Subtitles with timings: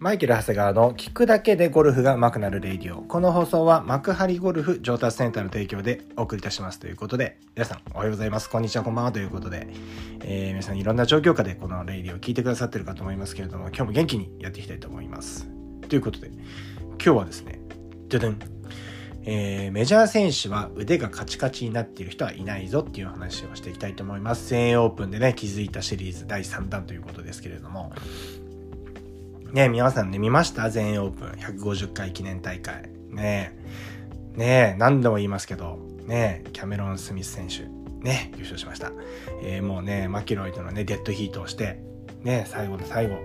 [0.00, 3.02] マイケル・長谷川の聞くだけでゴルフが上手くなるレイディオ。
[3.02, 8.48] この放送は幕張ゴルフ上達センターの提供でお送りいたしますということで、皆さんおはようございます。
[8.48, 9.66] こんにちは、こんばんはということで、
[10.22, 15.48] えー、皆さんいろんな状況下でこのレイディオを聞いてくださってるかと思いますけれども、今日も元気にやっていきたいと思います。
[15.88, 17.58] ということで、今日はですね、
[18.08, 18.38] じゃでん。
[19.24, 24.48] えー、メジャー選手は腕がカチカチになっている人はいないぞっていう話をしていきたいと思います。
[24.50, 27.92] 全英オープンでね、気づいたシリーズ第3弾ということですけれども、
[29.52, 30.68] ね皆さんね、見ました？
[30.68, 32.90] 全英オープン150回記念大会。
[33.10, 33.52] ね
[34.34, 37.62] え、ねえ、何度も言いますけど、ねえ、キャメロン・スミス選手、
[38.04, 38.92] ね優勝しました。
[39.42, 41.80] えー、もうね、マキロイとのね、デッドヒートをして、
[42.22, 43.16] ね最後の最後、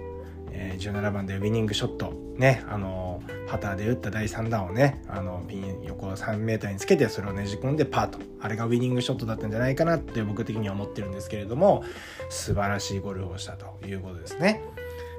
[0.52, 8.20] えー、17番でウィニングショット、ね、あのー、パターで打った第3弾をね、あの、ピン横3メーターにつけて、それをねじ込んでパート。
[8.40, 11.84] あれがウィニングショットだったんじゃないかなって僕的には思ってるんですけれども、
[12.30, 14.62] 素晴らしいゴルフをしたということですね。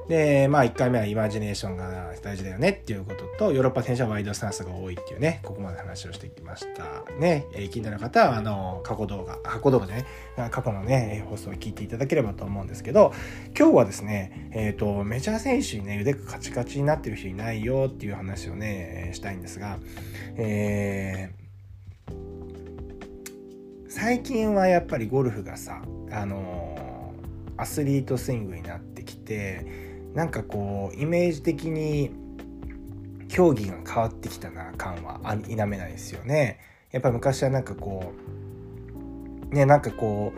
[0.08, 7.04] で、まあ1回目はイマジネーションが大事だよねっていうことと、ヨーロッパ選手はワイドスタンスが多いっていうね、ここまで話をしてきました。
[7.18, 10.04] ね、えー、気になる方は、あの、過去動画、過去動画でね、
[10.50, 13.12] 過去のね、放送を聞いていただければと思うんですけど、
[13.58, 19.78] 今日はですね、えっ、ー、と、メジャー選手にね、腕がカチカチになってる人いないよっていう話をね、したいんですが、
[20.36, 21.44] えー、
[23.88, 27.12] 最近はやっぱりゴルフがさ、あの
[27.56, 29.83] アスリートスイングになってきて、
[30.14, 32.10] なんかこうイメージ的に
[33.28, 36.60] 競技が変わってきたな感は否めないですよね。
[36.92, 38.12] やっぱ昔はなんかこ
[39.50, 40.32] うねなんかこ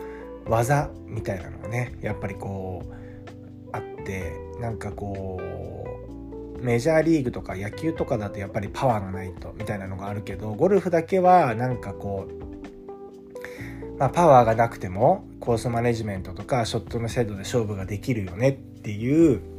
[0.47, 19.56] う技みたいなのがねやっぱりこうあってなんかこうメジャーリーグとか野球とかだとやっぱりパワーがないとみたいなのがあるけどゴルフだけはなんかこう、まあ、パワーがなくてもコースマネジメントとかショットの精度で勝負ができるよねっていう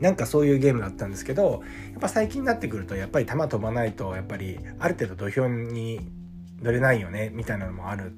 [0.00, 6.00] なんかそういうゲームだったんですけどやっぱ最近になってくるとやっぱり球飛ばないとやっぱりある程度土俵に
[6.62, 8.12] 乗れないよねみたいなのもある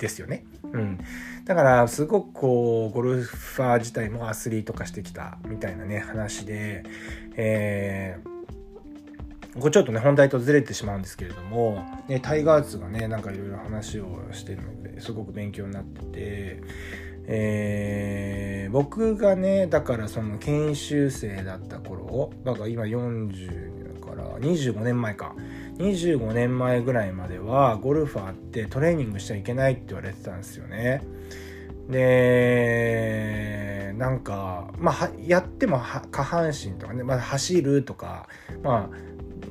[0.00, 0.44] ですよね。
[0.72, 0.98] うん、
[1.44, 6.84] だからすごくこうゴルファー自体もアスリート化してきたみたいなね話で、
[7.36, 16.62] えー、これちょっとね本題とずれてしまうんですけれども、ね、タイガー・ツがねなんかいろいろ話をしてるのですごく勉強になってて
[17.32, 25.34] えー、僕がねだからその研修生だった頃だから今40だから25年前か。
[25.78, 31.02] 25年前ぐらいまではゴルファーってトレーニングしちゃいけないって言われてたんですよね。
[31.88, 35.80] でなんかまあやっても
[36.10, 38.28] 下半身とかね、まあ、走るとか
[38.62, 38.96] まあ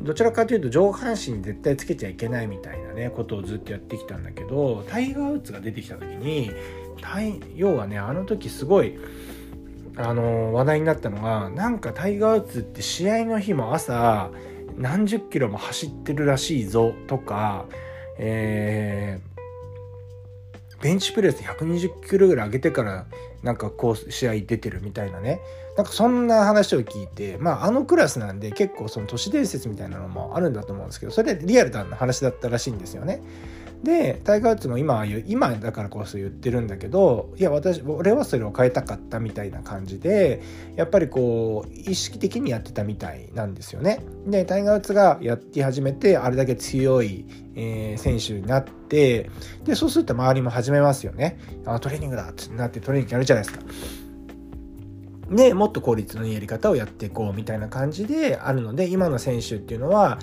[0.03, 6.51] どちらかというと上半身に絶対つけちゃいけないみたいなねことをずっとやってきたんだけどタイガー・ウッズが出てきた時に
[7.55, 8.97] 要はねあの時すごい
[9.97, 14.31] あの話題になったのがなんかタイガー・ウッズって試合の日も朝
[14.77, 17.65] 何十キロも走ってるらしいぞとか、
[18.17, 23.05] えー、ベンチプレス120キロぐらい上げてから
[23.43, 25.41] なんかこう試合出てるみたいなね
[25.75, 33.21] なんかそんな話を聞いてまああのクラスなんで結構その都市伝説みたいなのもあるんだと思うんですけどそれリアルな話だったらしいんですよね。
[33.83, 40.41] でタイガー・ウッズも今は言う今だからこそ言ってるんだけどいや私俺はそれを変えたかったみたいな感じで
[40.75, 44.03] やっぱりこう意識的にやってたみたいなんですよね。
[44.27, 47.25] でタイガー・ウッズがやって始めてあれだけ強い、
[47.55, 49.29] えー、選手になって
[49.63, 51.39] でそうすると周りも始めますよね。
[51.65, 53.63] あトレーニングだってなってトレーニングやるじゃないですか。
[55.31, 60.17] でもっと効率のいいやり方をやっていこうみたいな感じであるので今の選手っていうのは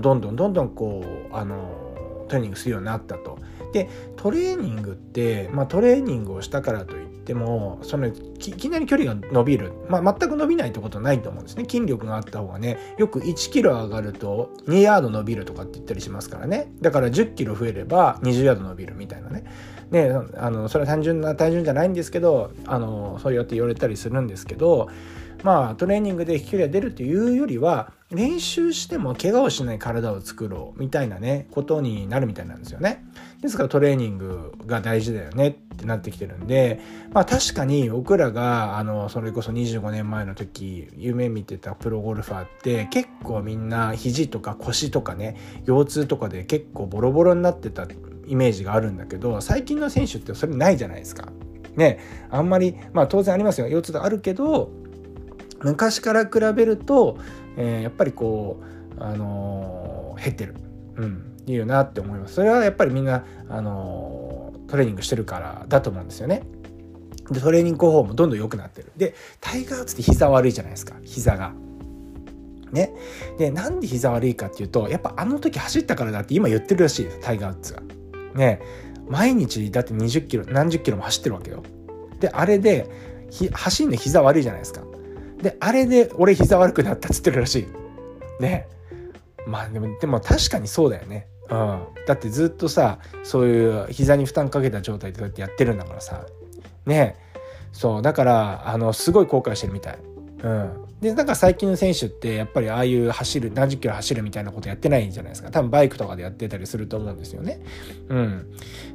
[0.00, 1.02] どんどんどんどんこ
[1.32, 1.81] うあの
[2.32, 3.38] トレーニングするようになったと。
[3.72, 11.64] でトレーニングって、まあ、トレーニングをしたからといってもそのいきなり距離が伸びる、まあ、全く伸びないってことはないと思うんですね。
[11.64, 12.78] 筋力があった方がね。
[12.98, 16.72] よく1キロ上がると2ヤード伸びるとかって言ったりしますからね。
[16.80, 19.44] だから10キロ増えれば20ヤード伸びるみたいなね。
[19.90, 24.88] ねあのそれは単純な単純じゃないんですけどあのそうやって言われたりするんですけど
[25.42, 33.04] まあトレーニングで飛距離が出るというよりは練習しても怪我をしない体を作ろうみたいなねことになるみたいなんですよね。
[33.40, 36.80] ですからトレーニングが大事だよねってなってきてるんで
[37.12, 45.36] まあ確かに僕らがあのそれこそ25年前の時夢見てたプロゴルファーって結構みんな肘とか腰とかね
[45.66, 47.86] 腰痛とかで結構ボロボロになってた
[48.26, 51.28] イメージがあるんだけど最近の選手ってそれないじゃないですか。
[51.74, 51.98] ね
[52.30, 54.70] あんまりまあ当然ありますよ腰痛があるけど
[55.64, 57.18] 昔から比べると、
[57.56, 58.62] えー、やっぱりこ
[58.98, 60.54] う、あのー、減ってる、
[60.96, 66.42] うん、いいよなって思いますそれはやっぱりみんな、あのー、トレーニングしてるからだと思うんですよね。
[67.30, 71.52] でトレーニング方法もどんどん良くなってるでタイガー・ウッズって膝悪いじゃないですか膝が。
[72.72, 72.90] ね、
[73.38, 77.82] でなんで膝悪いかっていうとやっぱあの時走ったからだって今言ってるらしいですタイガー・ウッズが。
[78.34, 78.60] ね
[79.08, 81.62] 毎日だって20キロ何十キロも走ってるわけよ。
[82.18, 82.88] であれで
[83.52, 84.82] 走んで膝悪いじゃないですか。
[85.42, 88.42] であれで俺膝悪くなったっつってるらしい。
[88.42, 88.68] ね
[89.46, 91.26] まあでもでも確かにそうだよね。
[91.50, 96.24] うん、だってずっとさそういう膝に負担かけた状態でこうやってやってるんだからさ
[96.86, 97.16] ね
[97.72, 99.98] そうだからあのすごい後悔してるみたい。
[100.42, 107.60] うん、でなんか最近の選手ってやっぱりああいう走る何十キロ走るみたいなことやってないんじゃないですか多分バイクとかでやってたりすると思うんですよね。
[108.08, 108.52] うん、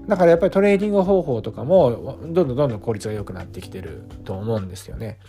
[0.07, 5.19] だからやっぱりトレーニング方法とかもどんどんどんどん効率が良くなってきてると思うんですよね。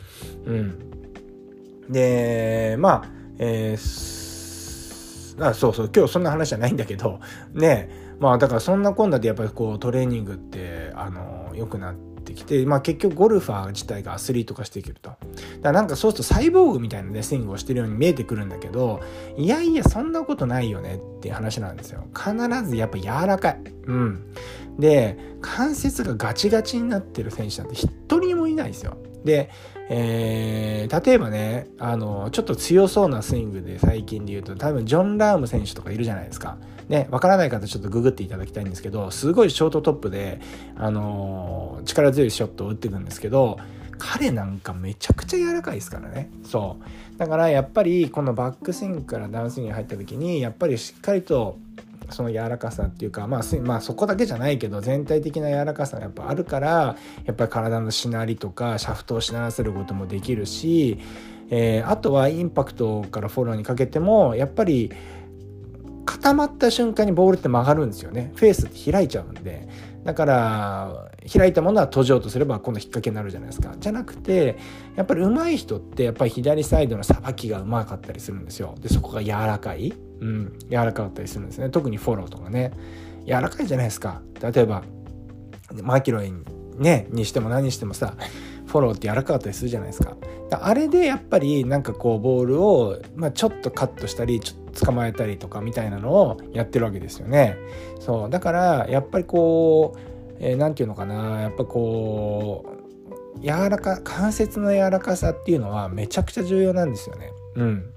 [0.44, 1.07] うん、
[1.88, 7.20] でまあ、えー、あそうそう今日そんな話じゃないんだけど
[7.52, 15.10] ねまあだからそんなこんなでやっぱりこうトレーニングってあの良くなってきて、まあ、結局ゴルファー自体がアスリート化してくると。
[15.10, 15.18] だか
[15.62, 19.00] らなんかそうするとサイボーグみたいなねスイングをしてるように見えてくるんだけど
[19.36, 22.06] いやいやそんなことないよねっていう話なんですよ。
[22.14, 22.32] 必
[22.68, 23.60] ずやっぱ柔らかい。
[23.86, 24.34] うん。
[24.78, 27.88] で関節がガチガチになってる選手なんて一
[28.18, 28.96] 人もいないですよ。
[29.24, 29.50] で
[29.90, 36.58] えー、例えばねあのちょっと強そうなスイングで最近で言うと多分ジョン・ラーム選手とかいるじゃないですか。
[36.88, 40.40] ね、わからない方ちょっとググっていただきたいんですけど、すごいショートトップで、
[40.74, 43.58] あの、力強いショットを打ってるんですけど、
[43.98, 46.30] 彼なんかめちゃくちゃ柔らかいですからね。
[46.44, 46.78] そ
[47.14, 47.18] う。
[47.18, 51.58] だからやっぱりこのバックスイングからダウンスイングに入った時に、やっぱりしっかりと
[52.10, 60.98] その柔らかさっていうか、まあ、まあそこだけじゃないけど全体的な柔らかさがやっぱあるからやっぱり体のしなりとかシャフトをしならせることもできるし、
[61.50, 64.92] えー、あとはインパクトからフォローにかけてもやっぱり
[66.04, 68.32] 固まった瞬間にボールって曲がるんですよね。
[68.34, 69.68] フェースって開いちゃうんで。
[70.04, 73.74] だから開いたものは閉じようとすれば今度引っ掛けになるじゃないですか。
[73.78, 74.56] じゃなくて
[74.96, 78.74] やっぱり上手い人ってやっぱり左サイドのさばきがうまかったりするんですよ。
[78.80, 81.70] でそこが柔らかい、うん、柔らかかったりするんですね。
[81.70, 82.72] 特にフォローとかね。
[83.26, 84.22] 柔らかいじゃないですか。
[84.40, 84.82] 例えば
[85.82, 86.32] マキロイ
[86.76, 88.14] ねにしても何にしてもさ
[88.66, 90.16] フォローって柔らかかったりするじゃないですか。
[90.50, 97.56] あれでやっぱりなんかこうボールを、まあ、ちょっとカットしたりちょっと捕まえたりとかみたいなのをやってるわけですよね。
[98.00, 98.30] そう。
[98.30, 99.98] だからやっぱりこう
[100.40, 102.64] えー、て言うのかなやっぱこ
[103.36, 107.32] う柔らか関節の柔らかさっていうのはめちゃくちゃ重要なんですよね。
[107.56, 107.90] うん。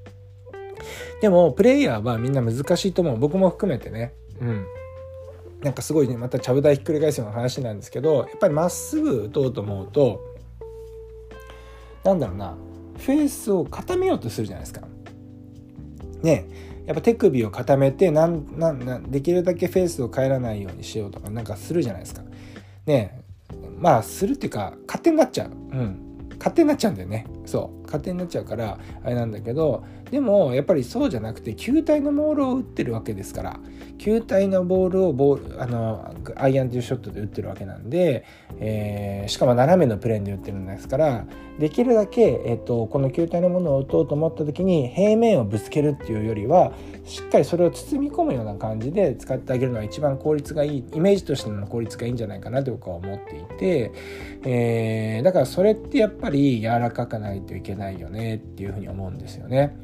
[1.22, 4.14] でもプレイヤーはみんな難しいと思う僕も含めてね。
[4.40, 4.66] うん。
[5.62, 10.20] なんかすごいねまたちゃぶ台ひっくり返すような話なんですけどやっぱりまっすぐ打とうと思うと
[12.04, 12.56] なんだろうな
[12.98, 14.82] フェースを固めようとするじゃないですか。
[16.24, 16.46] ね
[16.86, 22.24] やっぱ手首を固めてなんなんできるだけフェースを返らないようにしようとかなんかするじゃないですか。
[22.86, 23.22] ね
[23.80, 25.50] まあするっていうか勝手になっちゃう。
[25.50, 26.08] うん。
[26.38, 27.28] 勝手になっちゃうんだよね。
[27.46, 27.86] そう。
[27.86, 33.60] 勝手になっちゃうからあれなんだけどでもやっぱりそうじゃなくて球体のボールを打ってるわけですから
[33.98, 38.26] 球体のボールをボールあのアイアンというショットで打ってるわけなんで、
[38.60, 41.26] えー、しかも斜めのプレーンで打ってるんですから
[41.60, 46.74] できるだけ、えーと、この球体のものを打とうと思った時に平面をぶつけるっていうよりは
[47.06, 53.92] しっかりそれを包み込むような感じで使ってあげるのが一番効率がいいイメージとしての効率がいいんじゃないかなと僕は思っていて、
[54.44, 59.78] えー、だからそれってやっぱり柔らかくないといけないよねっていうふうに思うんですよね。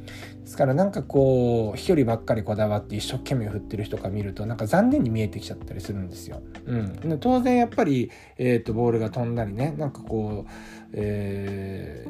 [0.48, 6.42] ですからなんかこう飛距離ばっかりこだわって一生懸命振ってる人が見るとなんか残念に見えてきちゃったりするんですよ。
[6.66, 10.52] うん、当然やっぱり、えーと、ボールが飛んだりねなんかこう、
[10.94, 12.06] え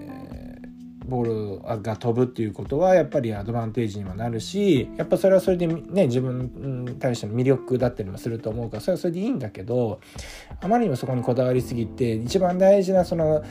[0.64, 0.67] ー
[1.08, 10.00] ボールが飛ぶっていうことはやっぱりアドバンテージにもなるしやっぱそれはそれでね自分に対しての魅力だったりもすると思うからそれはそれでいいんだけど
[10.62, 13.44] あまりにもそこにこだわりすぎて一番大事なその、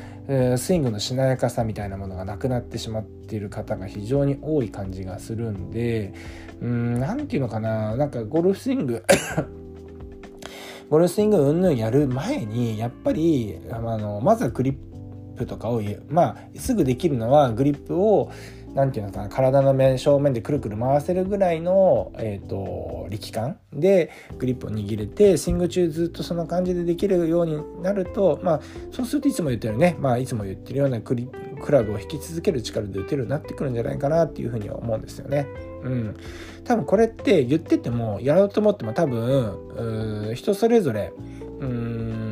[0.56, 6.12] スイングのしなやかさみたいなものがなくなってしまっている方が非常に多い感じがするんで
[6.60, 9.04] うん何て言うのかななんかゴルフスイング
[10.90, 14.95] ゴルフスイングうんぬんやる前にやっぱりあのまずはグリップ
[15.36, 18.30] プとかをまあすぐできるのはグリップを
[18.76, 28.60] 何て言うのかな体の面正面でくるくる回せるぐらいの、えーと、力感でグリップを握れてスイング中ずっとその感じでできるようになるとまあ
[28.92, 31.26] そうするといつも言ってるねまあいつも言ってるようなクリ
[31.62, 35.46] クラブを引き続ける力で打てるようになってくるんじゃないかなっていうふうには思うんですよね。
[35.82, 36.16] うん、
[36.64, 41.12] 多分これって言っててもやろうと思っても多分人それぞれ
[41.60, 42.25] うん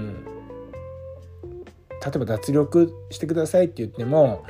[2.05, 4.45] 例えば脱力してくださいって言っても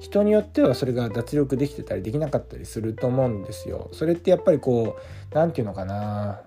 [0.00, 3.88] 人によってはそれが脱力できてたりできなかったりすると思うんですよ。
[3.92, 6.42] それってやっぱりこう何て言うのかな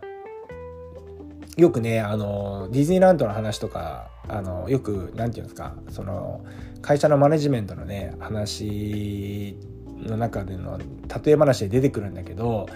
[1.58, 6.44] よくねあのディズニーランドの話とかあのよく何て言うんですかその
[6.82, 9.58] 会社のマネジメントのね話
[9.98, 12.68] の中での例え話で出てくるんだけど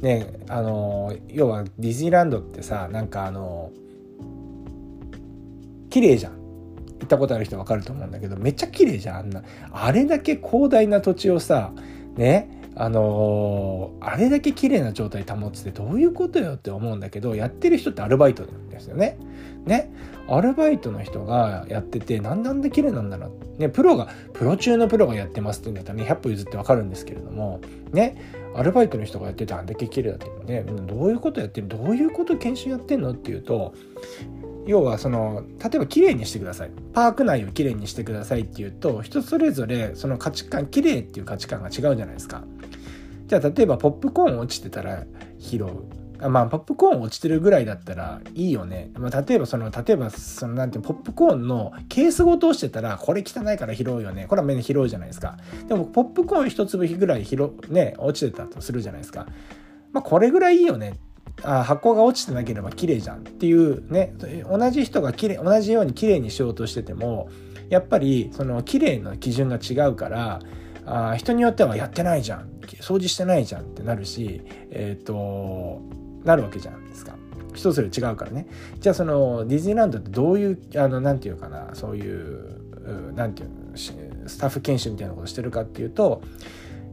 [0.00, 3.72] ねあの要はディズニーランドってさなんかあの
[5.90, 6.38] 綺麗じゃん
[7.00, 9.42] 行ったことある人分かると思うんだけどめっちゃ綺麗じゃんあんな。
[9.72, 11.72] あれだけ広大な土地をさ
[12.16, 19.18] ねあのー、あれだけ綺麗な状態保つってどういうことよって思うんだけどやってる人ってアルバイトなんですよね。
[19.66, 19.90] ね。
[20.28, 23.60] アルバイトの人がやっててなんであんな綺麗なんだろう。
[23.60, 27.60] ねプロがプロ中のプロがやってますって言うんだったらね100歩譲ってわかるんですけれども
[27.92, 28.16] ね。
[28.54, 33.74] アルバイトの人がやっててあんだけ綺麗だってねどういうことやってるどういうこと研修やってんのっていうと
[34.68, 36.70] 要はその例えば綺麗にしてください。
[36.92, 42.44] パーク内を綺麗にしてくださいっていうと人それぞれその価値観綺麗っていう価値観が違うじゃないですか。
[43.26, 45.04] じゃあ例えばポップコーン落ちてたら
[45.38, 45.68] 拾う。
[46.20, 54.26] あまあポップコーン落ちてるぐらいだったらいいよね、まあ、例えばその例えばそのなんていうポップコーンのケースごと落ちてたらこれ汚いから拾うよね。
[54.26, 55.38] これは目に拾うじゃないですか。
[55.66, 59.26] でもポップコーン一粒ぐらい拾ね落ちてたとするじゃないですか。
[59.92, 60.98] まあこれぐらいいいよね。
[61.42, 64.14] あ箱が落ちてなければ綺麗じゃんっていうね
[64.50, 67.28] 同じ人が綺麗同じように綺麗にしようとしてても
[67.68, 70.40] やっぱりその綺麗の基準が違うから
[70.86, 75.82] あ人によってはやってないじゃん掃除してないじゃんってなるしえっ、ー、と
[76.24, 77.14] なるわけじゃないですか。
[77.54, 78.46] 人それ違うからね。
[78.80, 82.58] じゃあそのディズニーランドってどういうあのなんていうかなそういう
[83.14, 83.50] なんていう
[84.26, 86.22] スタッフ研修みたいなことしてるかっていうと、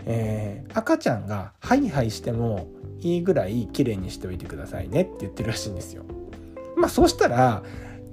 [0.06, 2.68] えー、赤ちゃんがハイハイしても
[3.06, 6.04] いいぐらい綺麗にしておいてくださいねって言ってるらしいんですよ。
[6.76, 7.64] まあそうしたら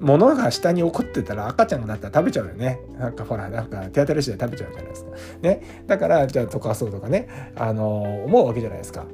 [0.01, 2.81] 物が下に起こってたら赤ちゃんがだったら食べちゃうよね。
[2.99, 5.11] なんかほら、なんか手当たり次第食べちゃうじゃないですか。
[5.43, 5.85] ね。
[5.87, 9.07] だから、じゃあ溶かそうとかね、あの、思うわけじゃないですか。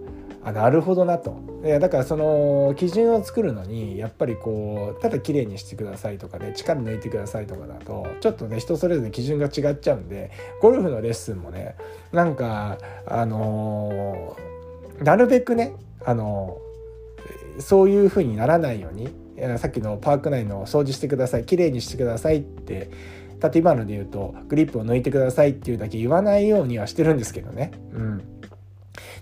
[0.44, 1.36] あなるほどなと。
[1.80, 10.30] だからその基準を作るのにやっぱりこうただ綺麗にしてくださいとかね力抜いてくださいとかだとちょっとね人それぞれ基準が違っちゃうんで
[10.62, 11.74] ゴルフのレッスンもね
[12.12, 14.57] なんかあのー、
[15.02, 15.74] なるべくね
[16.04, 16.58] あの、
[17.58, 19.08] そういう風にならないように
[19.58, 22.90] さっきのパーク内の掃除してくださいきれいにしてくださいって
[23.40, 27.70] 例えばので言うとグリップを抜いてくださいっていうだけ言わないようにはしてるんですけどね。
[27.92, 28.52] うん、だか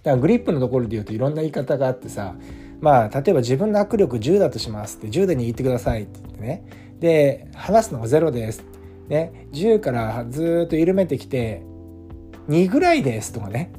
[0.04, 2.34] らグリップのところで言うといろんな言い方があってさ
[2.80, 6.64] まあ例えば自分の握力10だとしますって10で握ってくださいって言ってね。
[6.98, 8.64] で離すのが0です
[9.08, 9.48] ね。
[9.52, 11.62] 10からずっと緩めてきて
[12.48, 13.70] 2ぐらいですとかね。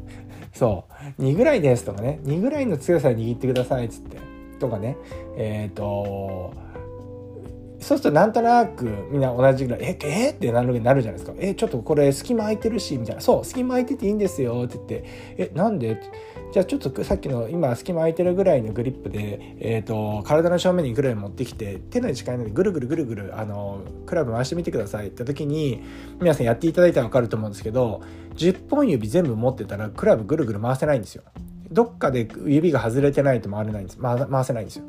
[0.57, 0.85] そ
[1.19, 1.21] う。
[1.21, 2.19] 2ぐらいですとかね。
[2.23, 4.17] 2ぐらいの強さで握ってくださいっつって。
[4.59, 4.97] とかね。
[5.37, 6.53] えっ、ー、と
[7.79, 15.03] そうするとなんとなくみんな同じぐらい「ええってなるなるじゃないですか「えちょっとこれ隙間空いてるし」みたいな「そう隙間空いてていいんですよ」って言って
[15.37, 16.01] 「えなんで?」
[16.53, 25.83] じゃあちょっとさっきの今隙間空いてるぐらいのグリップで、えーと、体の正面にぐらい持ってきて手の近いのでぐるぐるぐるぐるあのクラブ回してみてくださいって時に
[26.21, 28.01] 皆さんやっていただいたら分かると思うんですけど
[28.35, 31.23] 10本指全部持ってたらクラブぐるぐる回せないんですよ。
[31.69, 34.85] どっかで指が外れてないと回れないんです、回せないんですよ。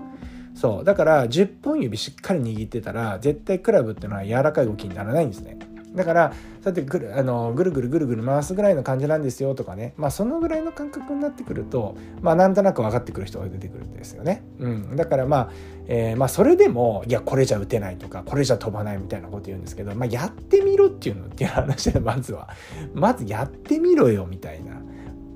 [0.54, 0.84] そう。
[0.84, 5.58] だから10本指しっかり握ってたら絶対クラブっていうのは柔らかい動きにならないんですね。
[5.98, 9.94] だからそうやってぐるあのぐるぐるぐるぐる回すぐらいの感じなんですよとかね。
[9.96, 15.50] まあそのぐらいの感覚になってくるとまあなんとなく分かってくる人が出てくるんですよね、うん、だからまあ、
[15.86, 22.48] えー、まあそれでもいやこれじゃ打てないとかこれじゃ飛ばないみたいなこと言うんですけど、まあ、やってみろっていうのっていう話でまずは。
[22.94, 24.80] まずやってみろよみたいな。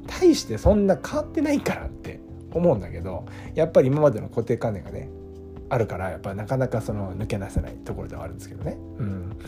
[0.06, 2.20] 大してそんな変わってないからって
[2.52, 5.08] 思うんだけどやっぱり今までの固定観念がね
[5.68, 8.76] あるからやっぱなかなかその抜け出せないところではあるんですけどね。
[8.98, 9.38] うん、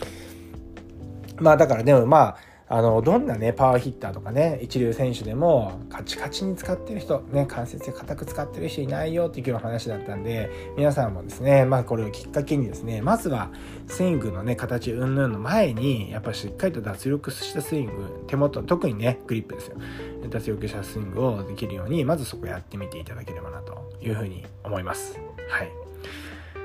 [1.38, 2.36] まあだからでもまあ
[2.66, 13.50] あのどんなねパワーヒッターとかね一流選手でもカチカチに使ってる人ね関節で硬く使ってる人いないよっていうような話だったんで皆さんもですねまあこれをきっかけにですねまずは
[13.86, 19.76] スイングのね形うんぬんの前にやっぱしっかりと脱力したスイング手元特にねグリップですよ。
[20.30, 25.20] 脱力したスイングをできるようにまずそこやってみていただければなというふうに思います。
[25.50, 25.83] はい。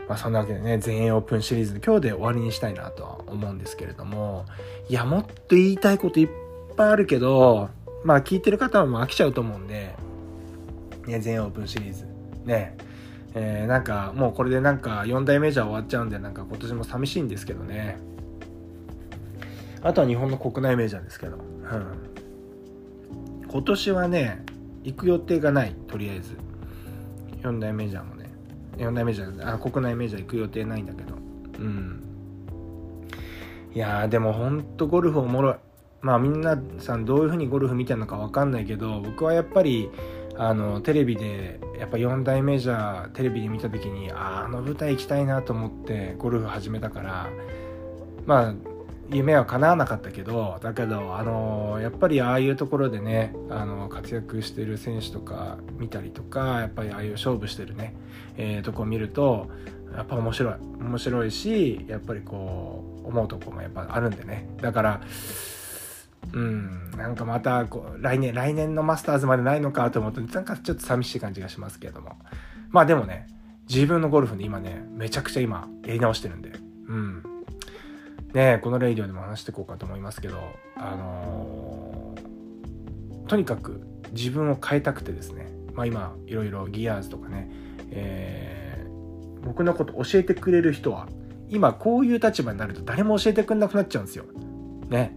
[0.09, 4.45] まあ、そんなわけでね、全英オープンシリーズ今日で終わりにしたいなとは思うんですけれども、
[4.89, 6.29] いや、もっと言いたいこといっ
[6.75, 7.69] ぱいあるけど、
[8.03, 9.95] まあ聞いてる方はもう飽きちゃうと思うんで、
[11.05, 12.07] ね、全英オープンシリーズ。
[12.43, 12.75] ね、
[13.35, 17.99] えー、なんかもうこれでなんか4大メジャー終わっちゃうんで、なんか今年も寂しいんですけどね。
[19.83, 21.43] あとは日本の国内メジャーですけど、うん。
[23.47, 24.43] 今年はね、
[24.83, 26.35] 行く予定がない、とりあえず。
[27.43, 28.15] 4大メジャーも
[28.77, 31.15] 4大メジャーあ国内メジャー行く予定ないんだけど。
[31.59, 32.03] うん。
[33.73, 35.55] いやでもほんとゴルフおもろい。
[36.01, 39.89] まあみんなさんどういう風にゴルフ見てるのか分かんないけど僕はやっぱり
[40.37, 47.29] あのテレビでやっぱ4大メジャーテレビで見た時にああの舞台行きたいなと思ってゴルフ始めたから
[48.25, 48.68] まあ
[49.11, 57.95] 夢は叶わなかったけどだけどあのやっぱりああいうところでねあの活躍してる選手とか見たりとかやっぱりああいう勝負してるね、
[58.37, 59.49] えー、とこ見ると
[59.95, 64.47] やっぱ面白い面白いしやっぱりこう思うとこもやっぱあるんでね。
[64.61, 65.01] だから
[66.33, 72.17] うんなんかまたこう来年来年のマスターズまでないのかと思うとなんかちょっと寂しい感じがしますけれども。
[72.69, 73.27] まあでもね
[73.67, 76.51] 自分のゴルフに今ねめちゃくちゃ今やり直してるんで。
[76.87, 77.23] うん。
[78.33, 80.39] ねこのレイディオでも話していこうかと思いますけど
[80.75, 83.81] あのー、とにかく
[84.11, 87.49] 自分を変えたくてですねまあ今いろいろギアーズとかね、
[87.91, 91.07] えー、僕のこと教えてくれる人は
[91.49, 94.25] 今こういう立場になると誰も教えてくれなくなっちゃうんですよ。
[94.87, 95.15] ね。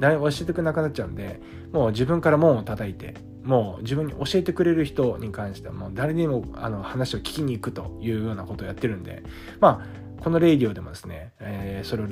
[0.00, 1.40] 誰も教えてくれなくなっちゃうんで、
[1.72, 9.22] もう自分から門を叩いて、もう自分に教えてくれる人に関してはもう誰にもあの話を聞きに行くというようなことをやってるんで、
[9.60, 9.86] まあ、
[10.20, 12.06] このレイディオでもですね、えー、それを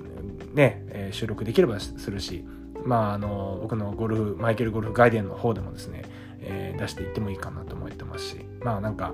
[0.55, 2.45] ね、え、収録できればするし、
[2.85, 6.03] まあ、あの、僕のゴルフ、マイケルゴルフガイデンの方でもですね、
[6.41, 9.13] えー、出していってもいいかなと思ってますし、まあなんか、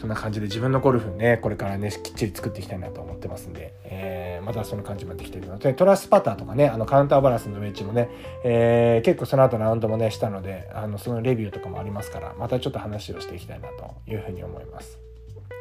[0.00, 8.08] そんな感じで自分のゴルフね、これからね、きっちり作っていきたいなと思ってますんで、えー、またその感じもできているので、トラスパターとかね、あのカウンターバランスのウェッジもね、
[8.42, 14.98] えー、結構その後ラウンドもね、したので、あの、そのレビューとかもありますから、またちょっと話をしていきたいなというふうに思います。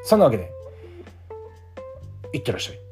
[0.03, 0.49] そんなわけで、
[2.31, 2.88] y 13.